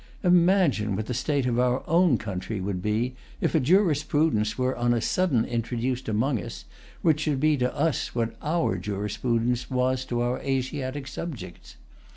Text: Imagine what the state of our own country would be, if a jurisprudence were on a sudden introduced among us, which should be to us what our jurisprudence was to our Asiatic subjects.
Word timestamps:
Imagine 0.23 0.95
what 0.95 1.05
the 1.05 1.13
state 1.13 1.45
of 1.45 1.59
our 1.59 1.87
own 1.87 2.17
country 2.17 2.59
would 2.59 2.81
be, 2.81 3.13
if 3.39 3.53
a 3.53 3.59
jurisprudence 3.59 4.57
were 4.57 4.75
on 4.75 4.95
a 4.95 4.99
sudden 4.99 5.45
introduced 5.45 6.09
among 6.09 6.41
us, 6.41 6.65
which 7.03 7.19
should 7.19 7.39
be 7.39 7.55
to 7.57 7.71
us 7.77 8.15
what 8.15 8.35
our 8.41 8.77
jurisprudence 8.79 9.69
was 9.69 10.03
to 10.05 10.21
our 10.21 10.39
Asiatic 10.39 11.07
subjects. 11.07 11.75